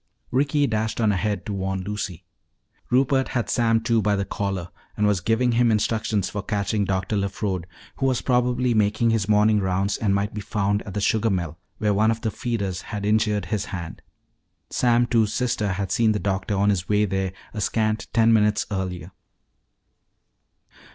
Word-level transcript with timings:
Ricky 0.31 0.65
dashed 0.65 0.99
on 0.99 1.11
ahead 1.11 1.45
to 1.45 1.53
warn 1.53 1.83
Lucy. 1.83 2.25
Rupert 2.89 3.27
had 3.37 3.51
Sam 3.51 3.79
Two 3.79 4.01
by 4.01 4.15
the 4.15 4.25
collar 4.25 4.69
and 4.97 5.05
was 5.05 5.19
giving 5.19 5.51
him 5.51 5.69
instructions 5.69 6.27
for 6.27 6.41
catching 6.41 6.85
Dr. 6.85 7.15
LeFrode, 7.15 7.65
who 7.97 8.07
was 8.07 8.19
probably 8.23 8.73
making 8.73 9.11
his 9.11 9.29
morning 9.29 9.59
rounds 9.59 9.97
and 9.97 10.15
might 10.15 10.33
be 10.33 10.41
found 10.41 10.81
at 10.87 10.95
the 10.95 11.01
sugar 11.01 11.29
mill 11.29 11.59
where 11.77 11.93
one 11.93 12.09
of 12.09 12.21
the 12.21 12.31
feeders 12.31 12.81
had 12.89 13.05
injured 13.05 13.45
his 13.53 13.65
hand. 13.65 14.01
Sam 14.71 15.05
Two's 15.05 15.33
sister 15.33 15.73
had 15.73 15.91
seen 15.91 16.13
the 16.13 16.17
doctor 16.19 16.55
on 16.55 16.71
his 16.71 16.89
way 16.89 17.05
there 17.05 17.31
a 17.53 17.61
scant 17.61 18.07
ten 18.11 18.33
minutes 18.33 18.65
earlier. 18.71 19.11